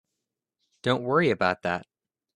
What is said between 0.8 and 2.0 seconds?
Don't worry about that.